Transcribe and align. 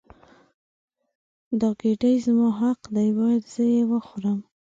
دا 1.59 1.69
ګیډۍ 1.79 2.15
زما 2.25 2.47
حق 2.61 2.81
دی 2.95 3.09
باید 3.17 3.43
زه 3.53 3.63
یې 3.73 3.81
وخورم. 3.91 4.39